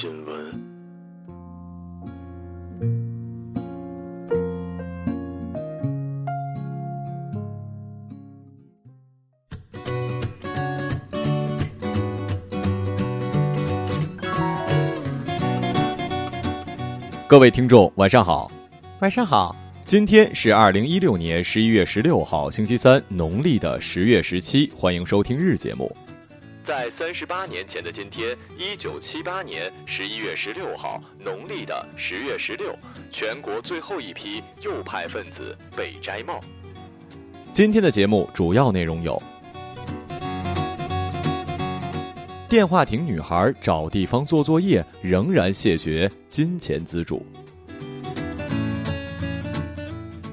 [0.00, 0.34] 新闻。
[17.26, 18.48] 各位听众，晚上好。
[19.00, 24.70] 晚上好，今天是二零一六年十一月十六号，星期三，农历的十月十七。
[24.76, 25.92] 欢迎收听日节目。
[26.68, 32.76] 在三十八年前的今天，一九七八年十一月十六号，农历的十月十六，
[33.10, 36.38] 全国最后一批右派分子被摘帽。
[37.54, 39.18] 今天的节目主要内容有：
[42.50, 47.24] 电话亭女孩找地方做作业，仍然谢绝金钱资助；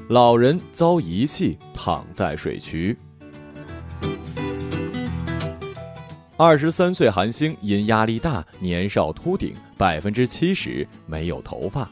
[0.10, 2.98] 老人遭遗弃，躺在水渠。
[6.38, 11.90] 二十三岁韩星因压力大，年少秃顶，百分之七十没有头发。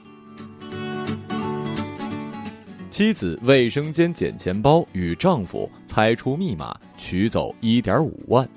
[2.89, 8.47] 妻子卫生间捡钱包，与丈夫猜出密码，取走一点五万。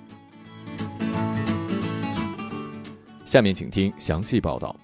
[3.25, 4.75] 下面请听详细报道。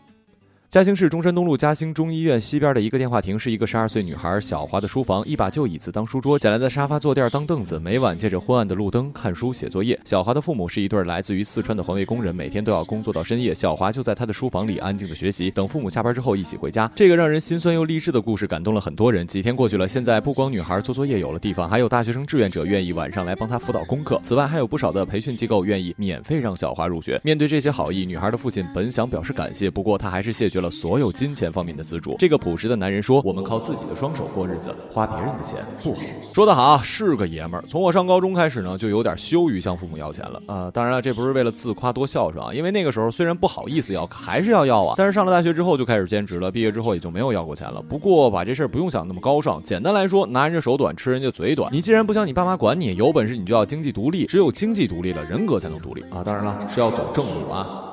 [0.73, 10.01] 嘉兴市中山东路嘉兴中医院西边的一个电话亭，是一个十二岁女孩小华的书房，一把旧椅子当书桌，捡来的沙发坐垫当凳子，每晚借着昏暗的路灯看书写作业。
[10.03, 16.91] 小华的父母是一对来自于四川的环卫工人，每天都要工作到深夜，小华就在他的书房里安静的学习，等父母下班之后一起回家。
[16.97, 19.27] 这个让人心酸又励志的故事感动了很多人。
[19.27, 24.19] 几天过去了，现在不光女孩做作业有了地方，还有大学生志愿者愿意晚上来帮她辅导功课。
[24.23, 27.21] 此外，还有不少的培训机构愿意免费让小华入学。
[27.23, 31.43] 面对这些好意，女孩的父亲本想表示感谢，不过他还是谢绝了所有金钱。
[31.53, 36.01] 方面的资助，这个朴实的男人说：“我们靠自己的双手过日子，花别人的钱不好。”
[36.33, 37.65] 说得好，是个爷们儿。
[37.69, 40.71] 从我上高中开始呢，就有点羞于向父母要钱了啊。
[40.71, 44.95] 当然了，这不是为了自夸多孝顺啊，因为那个时候虽然不好意思要，还是要要啊。
[44.97, 47.83] 但是上了大学之后就开始兼职了，毕业之后也就没有要过钱了。
[47.83, 51.71] 不过把这事儿不用想那么高尚，简单来说，拿人家手短，吃人家嘴短。
[51.71, 56.23] 你既然不想你爸妈管你，有本事你就要经济独立，只有经济独立了，人格才能独立啊。
[56.25, 57.92] 当然了，是要走正路啊。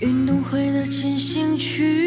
[0.00, 1.99] 运动会的进行曲，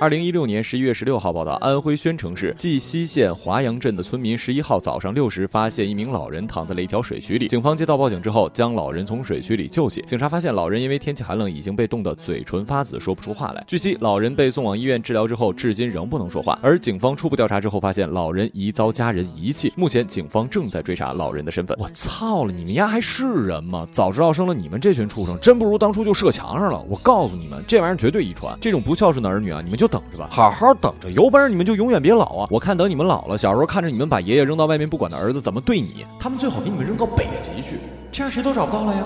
[0.00, 7.48] 二零一六年十一月十六号报道，安徽宣城市绩溪县华阳镇的村民十一号早上六时发现一名老人躺在了一条水渠里。
[7.48, 10.04] 警方接到报警之后，将老人从水渠里救起。
[10.06, 13.64] 警察发现老人因为天气寒冷，已经被冻得嘴唇发紫，说不出话来。
[13.66, 16.56] 据悉，老人被送往医院治疗之后，至今仍不能说话。
[16.62, 19.72] 而警方初步调查之后，发现老人疑遭家人遗弃。
[19.74, 21.76] 目前，警方正在追查老人的身份。
[21.76, 23.84] 我操了，你们丫还是人吗？
[23.90, 26.80] 早知道生了你们这群畜生，真不如当初就射墙上了。
[26.88, 28.56] 我告诉你们，这玩意儿绝对遗传。
[28.60, 29.87] 这种不孝顺的儿女啊，你们就。
[29.88, 32.48] 等着吧，好好等着，有本事你们就永远别老啊！
[32.50, 37.78] 我看等你们老了，小时候看着你们把爷爷扔到外面不管的儿子怎么对你，他们最好给你们扔到北极去，
[38.12, 39.02] 这样谁都找不到了呀。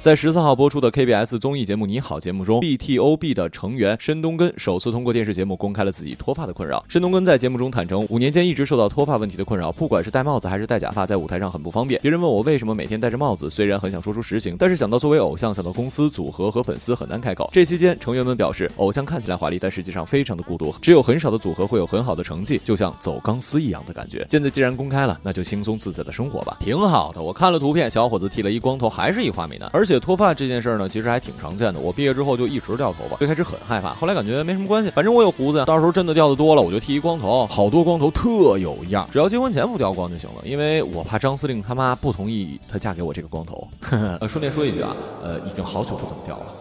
[0.00, 6.82] 在十四号播出的 KBS 综艺节目《你好》节目中，BTOB 的成员申东根首次通过电视节目公开了自己脱发的困扰。
[6.88, 12.00] 申东根在节目中坦诚，五年间一直受到脱发问题的困扰，不管是戴帽子还是戴假发，在舞台上很不方便。
[12.00, 17.50] 别人问我为什么每天戴着帽子，虽然很想说出实情，但是想到作为偶像，想到公司、组合和粉丝，很难开口。
[17.52, 24.26] 这期间，成员们表示，偶像看起来华丽，但实际上非常的孤独，只有很少的组合会有很好的成绩，就像走钢丝一样的感觉。
[24.30, 27.20] 现在既然公开了，那就轻松自在的生活吧，挺好的。
[27.20, 29.89] 我看了图片，小伙子剃了一光头，还是一花美男，而且。
[29.90, 31.80] 且脱发这件事儿呢，其实还挺常见的。
[31.80, 43.66] 我毕业之后就一直掉头发，最开始很害怕，后来感觉没什么关系，反正我有胡子，到时候真的掉的多了，我就剃一光头，好多光头特有样，只要结婚前不掉光就行了，因为我怕张司令他妈不同意她嫁给我这个光头。
[44.20, 44.94] 呃，顺便说一句啊，
[45.24, 46.59] 呃，已经好久不怎么掉了。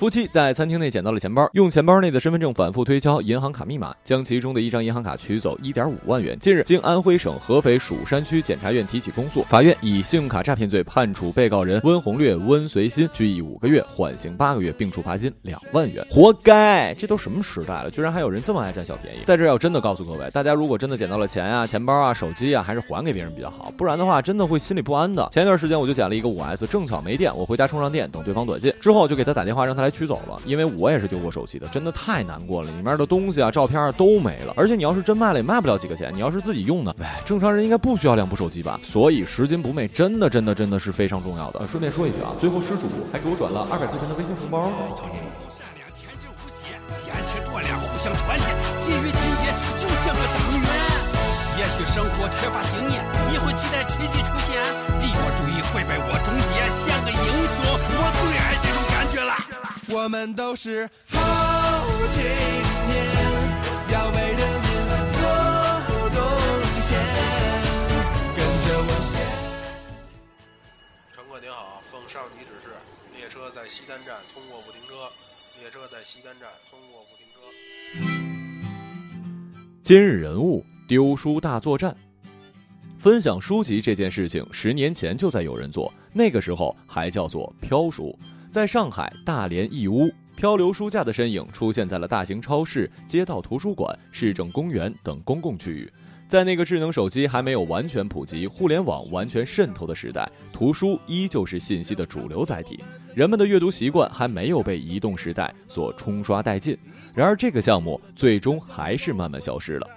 [0.00, 6.38] 夫妻在餐厅内捡到了钱包，用钱包内的身份证反复推敲银行卡密码，将其中的一张银行卡取走1.5万元。
[6.38, 16.02] 近日，经安徽省合肥蜀山区检察院提起公诉，法院以信用卡诈骗罪判处被告人温红略、温随心拘役五个月，缓刑八个月，并处罚金两万元。
[16.10, 16.94] 活该！
[16.94, 19.18] 这都什么时代了，居然还有人这么爱占小便宜？
[19.26, 25.28] 在这要真的告诉各位，大家如果真的捡到了钱啊、钱包啊、手机啊，还是还给别人比较好，不然的话真的会心里不安的。
[25.30, 38.78] 前一段时间我就捡了一个 5S，正巧没电，我回家充上电，等对方短信之后就给他打电话让他来取走了，因为我也是丢过手机的，真的太难过了，里面的东西啊、照片啊都没了，而且你要是真卖了也卖不了几个钱，你要是自己用呢， 哎，正常人应该不需要两部手机吧？
[38.82, 41.60] 所以拾金不昧真的真的真的是非常重要的。
[41.60, 44.72] 呃顺便说一句啊，最后失主还给我转了二百块钱的微信红包。
[45.54, 48.46] 善良、天真无邪，坚持多量，互相团结，
[48.82, 50.68] 给予情节，就像个党员。
[51.60, 54.56] 也许生活缺乏经验，你会期待奇迹出现，
[54.98, 57.16] 帝国主义会被我终结，像个英
[57.54, 57.69] 雄。
[59.92, 61.18] 我们都是好
[62.14, 62.30] 青年，
[63.92, 64.70] 要为人民
[65.18, 65.20] 做
[66.14, 66.16] 贡
[66.86, 66.90] 献，
[68.36, 69.12] 跟着我先。
[71.12, 72.70] 乘客您好，奉上级指示，
[73.16, 74.94] 列车在西单站通过不停车。
[75.60, 77.40] 列车在西单站通过不停车。
[79.82, 81.96] 今日人物：丢书大作战。
[83.00, 88.16] 分享书籍这件事情，十年前就在有人做，那个时候还叫做飘书。
[88.50, 95.90] 在上海、大连、义乌，漂流书架的身影出现在了大型超市、街道图书馆、市政公园等公共区域。
[96.26, 102.82] 在那个智能手机还没有完全普及、互联网完全渗透的时代，图书依旧是信息的主流载体，
[103.14, 106.76] 人们的阅读习惯还没有被移动时代所冲刷殆尽。
[107.14, 109.88] 然而，这个项目最终还是慢慢消失了。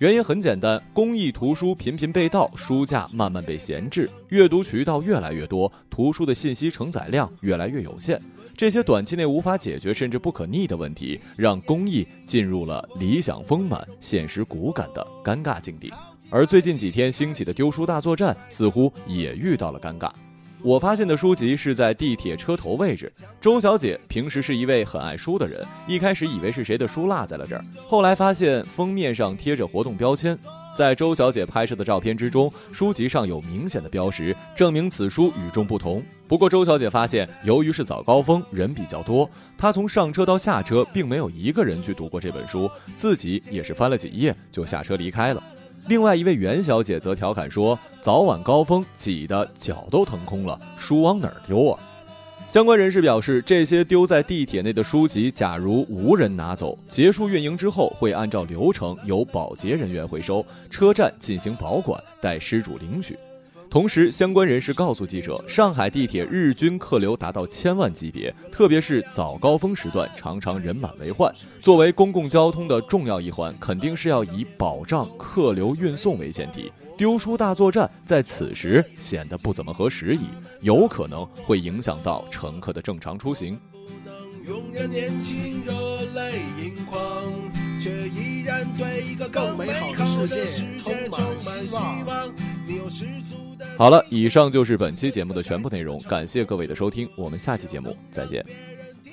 [0.00, 8.18] 原因很简单，公益图书频频被盗，书架慢慢被闲置，阅读渠道越来越多，图书的信息承载量越来越有限。
[8.56, 15.92] 这些短期内无法解决甚至不可逆的问题，让公益进入了理想丰满、现实骨感的尴尬境地。
[16.30, 20.10] 而最近几天兴起的丢书大作战，似乎也遇到了尴尬。
[20.62, 23.10] 我发现的书籍是在地铁车头位置。
[23.40, 30.38] 周小姐平时是一位很爱书的人，一开始以为是谁的书落在了这儿，后来发现封面上贴着活动标签。
[30.76, 36.02] 在周小姐拍摄的照片之中，书籍上有明显的标识，证明此书与众不同。
[36.28, 39.28] 不过，周小姐发现，由于是早高峰，人比较多，
[39.58, 45.42] 她从上车到下车，并没有一个人去读过这本书，自己也是翻了几页就下车离开了。
[45.86, 51.80] 另外一位袁小姐则调侃说：“早晚高峰挤得脚都腾空了，书往哪儿丢啊？”
[52.48, 63.16] 相关人士表示，这些丢在地铁内的书籍，假如无人拿走，结束运营之后会按照流程由保洁人员回收，车站进行保管，待失主领取。
[63.70, 71.32] 同时，相关人士告诉记者，上海地铁日均客流达到千万级别，特别是早高峰时段，常常人满为患。
[71.60, 76.72] 作为公共交通的重要一环，肯定是要以保障客流运送为前提。
[76.98, 80.24] 丢书大作战在此时显得不怎么合时宜，
[80.62, 83.56] 有可能会影响到乘客的正常出行。
[84.48, 85.72] 永远年轻，热
[86.12, 87.00] 泪盈眶，
[87.78, 90.44] 却依然对一个更美好的世界
[90.76, 90.92] 充
[91.40, 92.34] 满希望。
[92.66, 93.49] 你有十足。
[93.76, 98.44] 好了，以上就是本期节目的全部内容，感谢各位的收听，我们下期节目再见，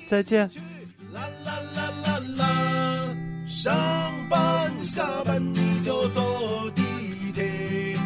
[0.06, 0.48] 再见。
[1.12, 3.74] 啦啦啦啦啦，上
[4.28, 6.82] 班下班你就坐地
[7.32, 7.98] 铁，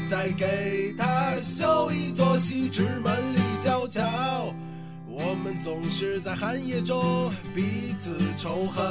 [0.09, 4.54] 再给他修一座西直门立交桥。
[5.09, 8.85] 我们总是在寒夜中彼此仇恨，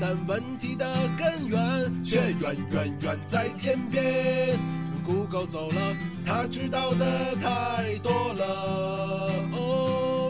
[0.00, 1.58] 但问题的根源
[2.02, 4.58] 却远远远在天边。
[5.06, 9.32] Google 走了，他知道的太多了。
[9.52, 9.85] 哦，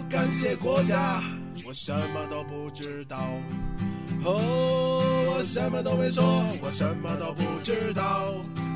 [0.09, 1.23] 感谢国家，
[1.67, 3.17] 我什么都不知道。
[4.25, 8.33] 哦，我什么都没说，我什么都不知道。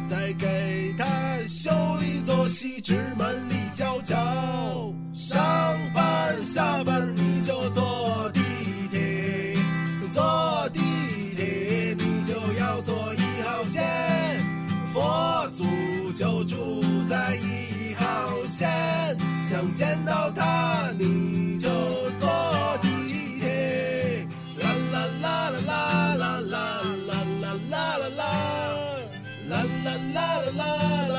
[0.06, 1.06] 再给他
[1.46, 1.70] 修
[2.02, 8.40] 一座西直门立交桥，上班下班你就坐地
[8.90, 9.54] 铁，
[10.12, 10.80] 坐地
[11.36, 13.84] 铁你就要坐一号线，
[14.92, 15.64] 佛祖
[16.12, 17.79] 就住在一
[18.60, 21.70] 线，想见到他你就
[22.18, 22.28] 坐
[22.82, 22.88] 地
[23.40, 24.26] 铁。
[24.58, 26.60] 啦啦啦啦啦啦啦
[27.00, 28.20] 啦啦啦啦啦
[29.48, 30.18] 啦啦啦
[30.58, 31.09] 啦啦。